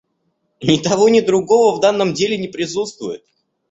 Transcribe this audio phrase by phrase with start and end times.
[0.69, 3.23] Ни того, ни другого в данном деле не присутствует.